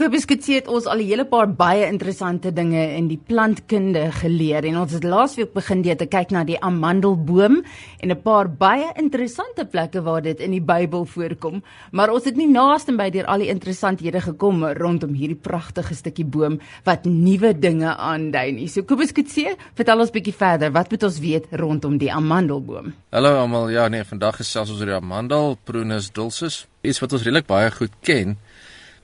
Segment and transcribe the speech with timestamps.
[0.00, 4.64] Kobus Kutse het ons al 'n hele paar baie interessante dinge in die plantkunde geleer
[4.64, 7.62] en ons het laasweek begin deur te kyk na die amandelboom
[8.00, 12.36] en 'n paar baie interessante plekke waar dit in die Bybel voorkom, maar ons het
[12.36, 17.58] nie naaste by deur al die interessanthede gekom rondom hierdie pragtige stukkie boom wat nuwe
[17.58, 18.68] dinge aandui nie.
[18.68, 22.94] So Kobus Kutse, vertel ons bietjie verder, wat moet ons weet rondom die amandelboom?
[23.12, 23.70] Hallo almal.
[23.70, 27.70] Ja, nee, vandag gesels ons oor die amandel, Prunus dulcis, iets wat ons redelik baie
[27.70, 28.38] goed ken.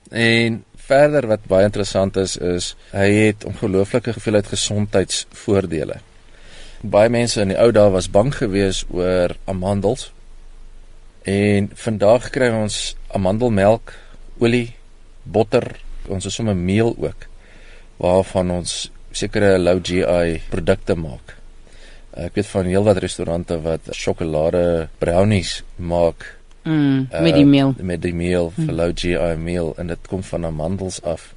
[0.09, 5.99] En verder wat baie interessant is is hy het ongelooflike hoeveelheid gesondheidsvoordele.
[6.81, 10.11] Baie mense in die ou dae was bang geweest oor amandels.
[11.27, 13.91] En vandag kry ons amandelmelk,
[14.39, 14.75] olie,
[15.23, 15.73] botter,
[16.07, 17.27] ons het sommer meel ook
[17.97, 18.75] waarvan ons
[19.11, 21.33] sekere low GI produkte maak.
[22.17, 26.36] Ek weet van heelwat restaurante wat sjokolade brownies maak
[26.67, 27.73] Mm, met die meel.
[27.77, 28.69] Uh, met die meel, mm.
[28.75, 31.29] low GI meel en dit kom van amandels af.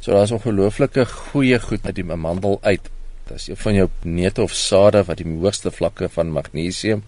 [0.00, 2.88] So daar's ongelooflike goeie goed uit die amandel uit.
[3.28, 7.02] Dis een van jou neute of sade wat die hoogste vlakke van magnesium,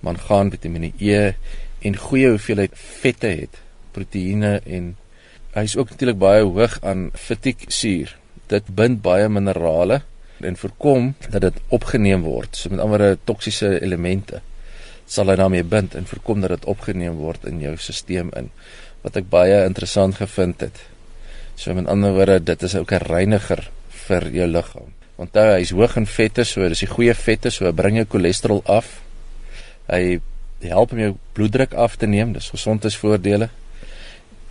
[0.00, 1.34] mangaan, Vitamiene E
[1.84, 3.60] en goeie hoeveelheid vette het,
[3.92, 4.94] proteïene en
[5.54, 8.16] hy's ook natuurlik baie hoog aan fitieksuur.
[8.48, 10.00] Dit bind baie minerale
[10.40, 14.40] en voorkom dat dit opgeneem word, so met ander toksiese elemente
[15.06, 18.50] sal hy daarmee bind en voorkom dat dit opgeneem word in jou stelsel in
[19.04, 20.80] wat ek baie interessant gevind het.
[21.60, 23.70] So met ander woorde, dit is ook 'n reiniger
[24.06, 24.92] vir jou liggaam.
[25.16, 29.02] Onthou, hy's hoog in vette, so dis die goeie vette, so bring jou cholesterol af.
[29.86, 30.20] Hy
[30.60, 33.48] help om jou bloeddruk af te neem, dis gesondheidsvoordele.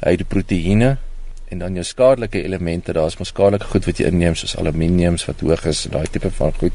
[0.04, 0.98] Hy het die proteïene
[1.50, 5.42] en dan jou skadelike elemente, daar's mos skadelike goed wat jy inneem soos aluminium wat
[5.42, 6.74] hoog is, daai tipe van goed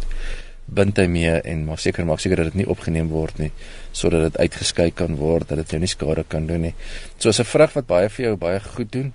[0.68, 3.50] bind hy mee en maak seker maak seker dat dit nie opgeneem word nie
[3.96, 6.74] sodat dit uitgeskei kan word dat dit jou nie skade kan doen nie.
[7.18, 9.12] So as 'n vrug wat baie vir jou baie goed doen.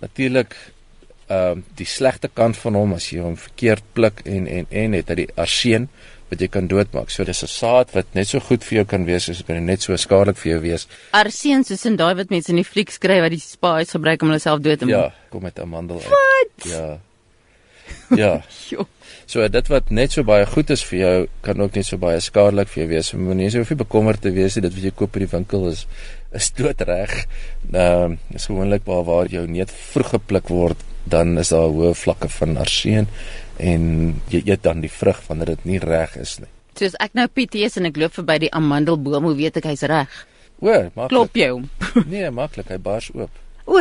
[0.00, 0.56] Natuurlik
[1.28, 4.92] ehm uh, die slegte kant van hom as jy hom verkeerd pluk en en en
[4.92, 5.88] het hy die arseen
[6.30, 7.10] wat jy kan doodmaak.
[7.10, 9.82] So dis 'n saad wat net so goed vir jou kan wees as dit net
[9.82, 10.88] so skadelik vir jou wees.
[11.12, 14.28] Arseen soos in daai wat mense in die fliek skryf wat die spies gebruik om
[14.28, 14.94] hulle self dood te maak.
[14.94, 16.08] Ja, kom met amandel uit.
[16.08, 16.70] What?
[16.70, 16.98] Ja.
[18.16, 18.38] Ja.
[19.28, 22.16] So dit wat net so baie goed is vir jou, kan ook net so baie
[22.24, 23.10] skadelik vir jou wees.
[23.12, 25.66] Moenie so hoef nie bekommerd te wees nie dat wat jy koop by die winkel
[25.68, 25.82] is
[26.32, 27.12] is doodreg.
[27.68, 31.92] Ehm uh, is gewoonlik waar waar jou neut vroeg gepluk word, dan is daar hoë
[31.96, 33.08] vlakke van arseen
[33.60, 33.84] en
[34.32, 36.48] jy eet dan die vrug wanneer dit nie reg is nie.
[36.78, 39.84] Soos ek nou Piet is en ek loop verby die amandelboom, hoe weet ek hy's
[39.90, 40.12] reg?
[40.62, 41.10] O, maklik.
[41.12, 41.68] Klop jy hom?
[42.12, 43.44] nee, maklik, hy bars oop.
[43.68, 43.76] O,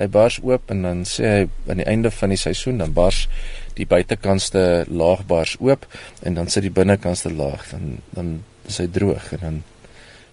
[0.00, 3.26] hy bars oop en dan sê hy aan die einde van die seisoen dan bars
[3.76, 5.86] die buitekantste laag bars oop
[6.24, 8.38] en dan sit die binnekantste laag dan dan
[8.70, 9.60] is hy droog en dan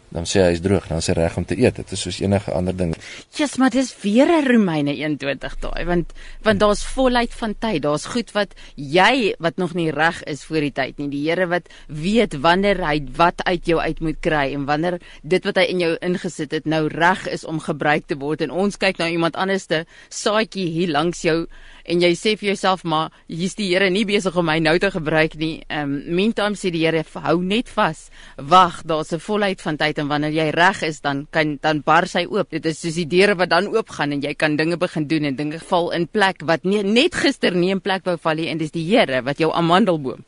[0.10, 1.76] dan sê hy is droog dan is hy reg om te eet.
[1.82, 2.94] Dit is soos enige ander ding.
[3.36, 6.14] Yes, maar dis weer 'n Romeine 21 daai want
[6.44, 7.82] want daar's volheid van tyd.
[7.82, 11.10] Daar's goed wat jy wat nog nie reg is voor die tyd nie.
[11.10, 15.44] Die Here wat weet wanneer hy wat uit jou uit moet kry en wanneer dit
[15.44, 18.42] wat hy in jou ingesit het nou reg is om gebruik te word.
[18.42, 21.48] En ons kyk nou iemand anderste saadjie hier langs jou
[21.88, 24.92] en jy sê vir jouself maar hier's die Here nie besig om my nou te
[24.92, 25.64] gebruik nie.
[25.68, 28.10] Ehm um, meantime sê die Here hou net vas.
[28.38, 32.14] Wag, daar's 'n volheid van tyd en wanneer jy reg is dan kan dan bars
[32.14, 32.50] hy oop.
[32.52, 35.36] Dit is soos die deure wat dan oopgaan en jy kan dinge begin doen en
[35.36, 38.58] dinge val in plek wat nie, net gister nie in plek wou val nie en
[38.58, 40.24] dis die Here wat jou amandelboom.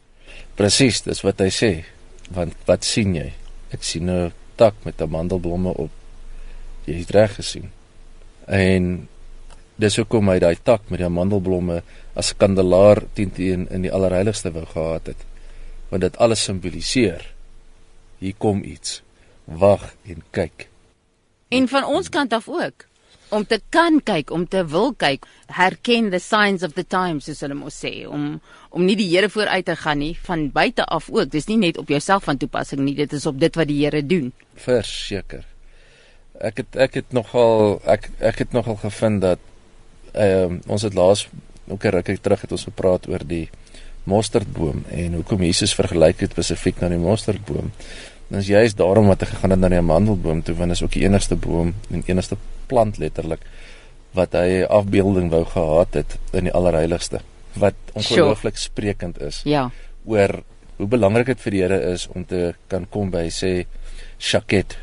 [0.55, 1.83] Presies, dis wat hy sê.
[2.29, 3.33] Want wat sien jy?
[3.71, 5.91] Ek sien 'n tak met amandelblomme op.
[6.85, 7.71] Jy het reg gesien.
[8.47, 9.07] En
[9.79, 11.81] dis hoekom hy daai tak met die amandelblomme
[12.19, 15.23] as kandelaar teen teen in die allerheiligste wou gehad het.
[15.89, 17.23] Want dit alles simboliseer
[18.19, 18.99] hier kom iets.
[19.45, 20.67] Wag en kyk.
[21.49, 22.85] En van ons kant af ook
[23.29, 27.43] om te kan kyk om te wil kyk herken the signs of the times soos
[27.45, 28.39] hulle mos sê om
[28.69, 31.29] om nie die Here vooruit te gaan nie van buite af ook.
[31.33, 34.01] Dis nie net op jouself van toepassing nie dit is op dit wat die Here
[34.05, 34.31] doen.
[34.53, 35.45] Verseker.
[36.39, 39.48] Ek het ek het nogal ek ek het nogal gevind dat
[40.13, 41.27] ehm uh, ons het laas
[41.67, 43.49] ook 'n rukkie terug het ons gepraat oor die
[44.03, 47.71] mosterdboom en hoekom Jesus vergelyk het spesifiek na die mosterdboom.
[48.29, 50.83] En as jy is daarom wat hy gegaan het na die amandelboom toe want is
[50.83, 52.37] ook die enigste boom en enigste
[52.67, 53.45] plant letterlik
[54.17, 57.21] wat hy afbeelding wou gehad het in die allerheiligste
[57.53, 58.69] wat ongelooflik sure.
[58.69, 59.41] sprekend is.
[59.45, 59.69] Ja.
[60.05, 60.41] oor
[60.77, 63.65] hoe belangrik dit vir die Here is om te kan kom by sê
[64.17, 64.77] shaket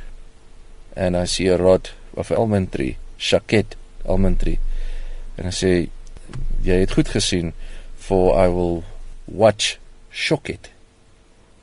[0.97, 4.59] and I see a rod of almond tree, shaket almond tree
[5.37, 5.73] en hy sê
[6.67, 7.53] jy het goed gesien
[7.97, 8.83] for I will
[9.27, 9.79] watch
[10.11, 10.71] shock it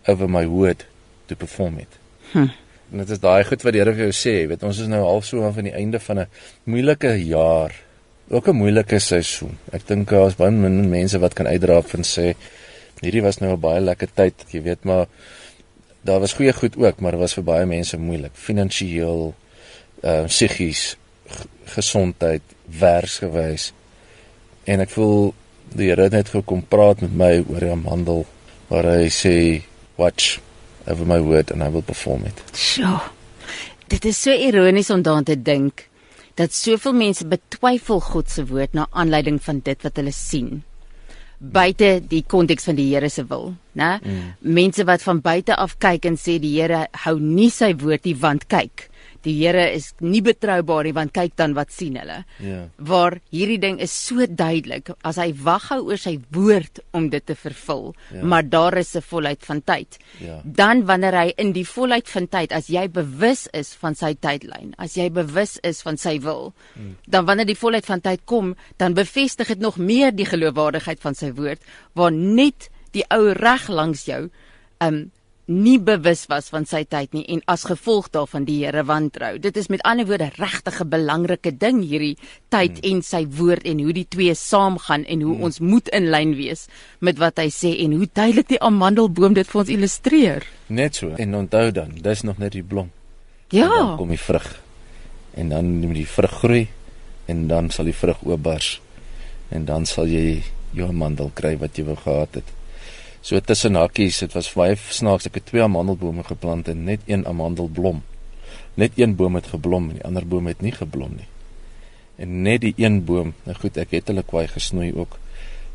[0.08, 0.86] over my word
[1.28, 2.00] to perform it.
[2.34, 2.52] Hm.
[2.92, 5.02] En dit is daai goed wat die Here vir jou sê, weet ons is nou
[5.02, 6.28] half so aan van die einde van 'n
[6.70, 7.74] moeilike jaar
[8.30, 9.58] ook 'n moeilike seisoen.
[9.72, 12.36] Ek dink daar's baie min mense wat kan uitdraaf en sê
[13.02, 14.46] hierdie was nou 'n baie lekker tyd.
[14.52, 15.08] Jy weet maar
[16.04, 18.32] daar was goeie goed ook, maar dit was vir baie mense moeilik.
[18.34, 19.34] Finansiëel,
[20.02, 20.98] ehm uh, psigies,
[21.76, 22.44] gesondheid,
[22.80, 23.72] werksgewys.
[24.70, 25.34] En ek voel
[25.74, 28.26] die Here het net gekom praat met my oor die amandel
[28.70, 29.36] waar hy sê
[29.98, 30.40] watch
[30.88, 32.44] over my word and I will perform it.
[32.54, 33.00] Sjoe.
[33.92, 35.88] Dit is so ironies om daaraan te dink
[36.40, 40.64] dat soveel mense betwyfel God se woord na aanleiding van dit wat hulle sien
[41.44, 43.98] buite die konteks van die Here se wil, né?
[44.00, 44.34] Mm.
[44.56, 48.16] Mense wat van buite af kyk en sê die Here hou nie sy woord nie
[48.20, 48.88] want kyk,
[49.24, 52.24] die Here is nie betroubaar nie want kyk dan wat sien hulle.
[52.44, 52.64] Ja.
[52.78, 57.26] Waar hierdie ding is so duidelik as hy wag hou oor sy woord om dit
[57.26, 58.24] te vervul, ja.
[58.24, 59.98] maar daar is 'n volheid van tyd.
[60.20, 60.42] Ja.
[60.44, 64.74] Dan wanneer hy in die volheid van tyd as jy bewus is van sy tydlyn,
[64.78, 66.96] as jy bewus is van sy wil, hmm.
[67.08, 71.16] dan wanneer die volheid van tyd kom, dan bevestig dit nog meer die geloofwaardigheid van
[71.16, 71.62] sy woord
[71.94, 74.30] waar net die ou reg langs jou
[74.84, 75.12] um
[75.46, 79.36] nie bewus was van sy tyd nie en as gevolg daarvan die Here wantrou.
[79.44, 82.18] Dit is met ander woorde regtig 'n belangrike ding hierdie
[82.50, 82.90] tyd hmm.
[82.92, 85.44] en sy woord en hoe die twee saamgaan en hoe hmm.
[85.44, 86.68] ons moet in lyn wees
[87.00, 90.48] met wat hy sê en hoe duidelik die amandelboom dit vir ons illustreer.
[90.68, 91.12] Net so.
[91.18, 92.92] En onthou dan, dis nog net die blom.
[93.50, 93.68] Ja.
[93.68, 94.62] Dan kom die vrug.
[95.34, 96.68] En dan moet die vrug groei
[97.26, 98.82] en dan sal die vrug oopbars.
[99.50, 102.50] En dan sal jy jou amandel kry wat jy wou gehad het.
[103.24, 105.30] So tussen hakkies, dit was baie snaaks.
[105.30, 108.02] Ek het twee amandelbome geplant en net een amandelblom.
[108.76, 111.30] Net een boom het geblom en die ander boom het nie geblom nie.
[112.20, 115.16] En net die een boom, nou goed, ek het hulle kwaai gesnoei ook,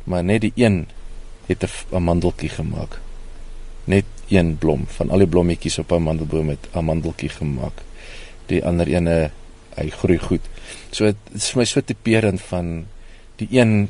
[0.05, 0.87] maar net die een
[1.49, 3.01] het 'n amandeltjie gemaak.
[3.85, 7.83] Net een blom van al die blommetjies op 'n amandelboom het amandeltjie gemaak.
[8.47, 9.31] Die ander ene
[9.75, 10.45] hy groei goed.
[10.91, 12.87] So dit is vir my so tipeerend van
[13.37, 13.89] die een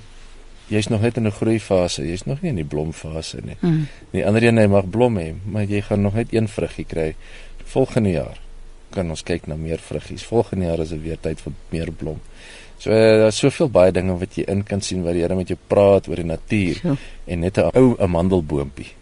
[0.68, 3.56] jy's nog net in 'n groeifase, jy's nog nie in die blomfase nie.
[3.60, 3.86] Mm.
[4.10, 7.14] Die ander een hy mag blom hê, maar jy gaan nog net een vruggie kry
[7.64, 8.38] volgende jaar.
[8.90, 10.24] Kan ons kyk na meer vruggies.
[10.24, 12.20] Volgende jaar is dit weer tyd vir meer blom.
[12.78, 15.50] So uh, daar's soveel baie dinge wat jy in kan sien wat die Here met
[15.50, 16.94] jou praat oor die natuur ja.
[17.26, 18.92] en net 'n ou amandelboompie.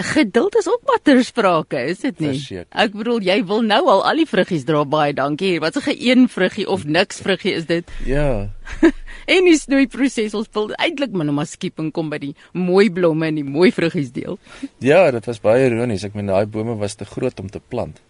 [0.00, 2.28] Geduld is ook watter sprake, is dit nie?
[2.28, 2.66] Verseker.
[2.70, 5.58] Ek bedoel jy wil nou al al die vruggies dra baie dankie.
[5.60, 7.90] Wat 'n ge een vruggie of niks vruggie is dit?
[8.04, 8.48] Ja.
[9.26, 12.34] en die snoei proses ons wil eintlik maar nou maar skiep en kom by die
[12.52, 14.38] mooi blomme en die mooi vruggies deel.
[14.78, 16.04] Ja, dit was baie ironies.
[16.04, 18.00] Ek meen daai bome was te groot om te plant.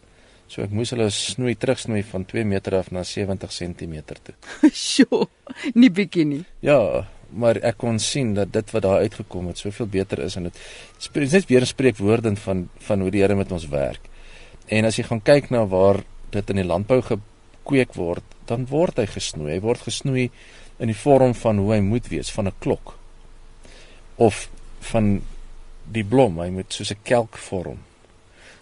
[0.50, 4.34] So ek moes hulle snoei terugsnoei van 2 meter af na 70 cm toe.
[4.74, 5.28] Sjoe,
[5.78, 6.42] nie bietjie nie.
[6.66, 10.48] Ja, maar ek kon sien dat dit wat daar uitgekom het soveel beter is en
[10.48, 10.62] dit
[10.98, 14.02] spreek net weer 'n spreekwoordend van van hoe die Here met ons werk.
[14.66, 18.96] En as jy gaan kyk na waar dit in die landbou gekweek word, dan word
[18.98, 19.52] hy gesnoei.
[19.54, 20.30] Hy word gesnoei
[20.80, 22.96] in die vorm van hoe hy moet wees van 'n klok.
[24.16, 24.48] Of
[24.92, 25.22] van
[25.84, 27.78] die blom hy moet soos 'n kelk vorm.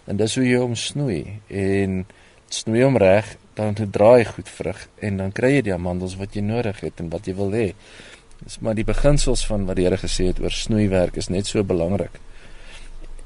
[0.05, 2.05] En dis hoe jy hom snoei en
[2.49, 6.33] snoei hom reg dan het draai goed vrug en dan kry jy die amandels wat
[6.33, 7.73] jy nodig het en wat jy wil hê.
[8.43, 11.63] Dis maar die beginsels van wat die Here gesê het oor snoeiwerk is net so
[11.63, 12.19] belangrik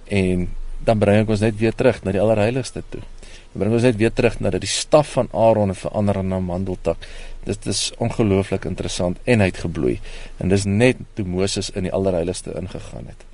[0.09, 0.47] en
[0.85, 3.01] dan bring ek ons net weer terug na die allerheiligste toe.
[3.53, 6.33] Dan bring ons net weer terug na dat die staf van Aaron verander in 'n
[6.33, 6.97] amandeltak
[7.43, 9.99] dit is ongelooflik interessant en uitgebloei.
[10.37, 13.32] En dis net toe Moses in die allerheiligste ingegaan het.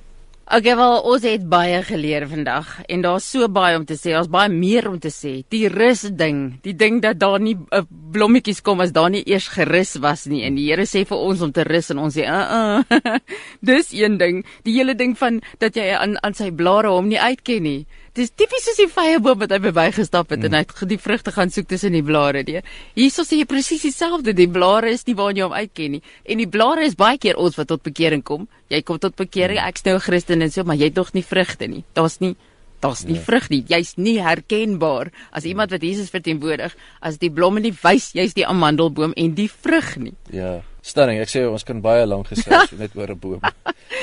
[0.50, 4.10] Okay, wel ons het baie geleer vandag en daar's so baie om te sê.
[4.16, 5.44] Daar's baie meer om te sê.
[5.54, 9.46] Die rus ding, die ding dat daar nie uh, blommetjies kom as daar nie eers
[9.54, 10.40] gerus was nie.
[10.48, 13.14] En die Here sê vir ons om te rus en ons sê, "Uh uh."
[13.70, 14.42] Dis een ding.
[14.66, 17.86] Die hele ding van dat jy aan aan sy blare hom nie uitken nie.
[18.18, 20.46] Dis tipies soos die vyeboom wat hy verbygestap het mm.
[20.48, 22.42] en hy het die vrugte gaan soek tussen die blare.
[22.46, 22.58] Die
[22.98, 24.34] hierso sê jy presies dieselfde.
[24.34, 26.02] Die blare is nie waar jy hom uitken nie.
[26.26, 28.48] En die blare is baie keer ons wat tot bekering kom.
[28.70, 29.70] Jy kom tot bekering, mm.
[29.70, 31.84] ek's nou 'n Christen en so, maar jy het nog nie vrugte nie.
[31.94, 32.34] Daar's nie
[32.80, 33.24] daar's nie ja.
[33.26, 33.62] vrug nie.
[33.68, 38.46] Jy's nie herkenbaar as iemand wat Jesus verteenwoordig as die blomme nie wys jy's die
[38.46, 40.16] amandelboom en die vrug nie.
[40.34, 40.60] Ja.
[40.80, 43.42] Sterring, ek sê ons kan baie lank gesels net oor 'n boom.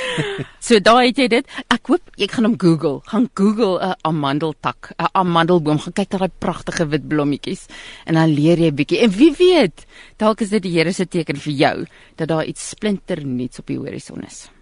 [0.68, 1.56] so daai het jy dit.
[1.74, 3.02] Ek hoop jy gaan hom Google.
[3.10, 5.82] Gaan Google 'n amandeltak, 'n amandelboom.
[5.82, 7.66] Gaan kyk na daai pragtige wit blommetjies
[8.06, 9.02] en dan leer jy 'n bietjie.
[9.02, 9.86] En wie weet,
[10.18, 11.78] dalk is dit die Here se teken vir jou
[12.16, 14.57] dat daar iets splinter nuuts op die horison is.